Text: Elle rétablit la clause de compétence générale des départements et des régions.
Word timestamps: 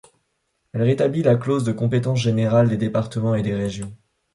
Elle 0.73 0.81
rétablit 0.81 1.21
la 1.21 1.35
clause 1.35 1.63
de 1.63 1.71
compétence 1.71 2.17
générale 2.17 2.69
des 2.69 2.77
départements 2.77 3.35
et 3.35 3.43
des 3.43 3.53
régions. 3.53 3.95